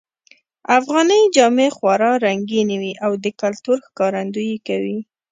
افغانۍ 0.77 1.21
جامې 1.35 1.67
خورا 1.75 2.11
رنګینی 2.25 2.77
وی 2.81 2.93
او 3.05 3.11
د 3.23 3.25
کلتور 3.41 3.77
ښکارندویې 3.87 4.57
کوی 4.67 4.97